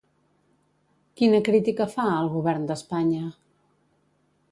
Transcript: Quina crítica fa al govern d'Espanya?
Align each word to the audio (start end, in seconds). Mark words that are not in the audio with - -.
Quina 1.19 1.41
crítica 1.49 1.87
fa 1.95 2.05
al 2.13 2.31
govern 2.37 2.65
d'Espanya? 2.71 3.23